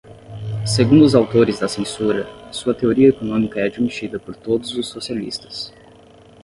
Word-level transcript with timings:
segundo 0.65 1.05
os 1.05 1.13
autores 1.13 1.59
da 1.59 1.67
censura, 1.67 2.25
sua 2.51 2.73
teoria 2.73 3.09
econômica 3.09 3.59
é 3.59 3.65
admitida 3.67 4.17
por 4.19 4.35
todos 4.35 4.73
os 4.75 4.87
socialistas 4.87 5.71